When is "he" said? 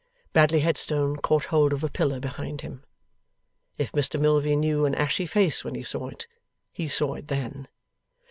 5.75-5.83, 6.73-6.87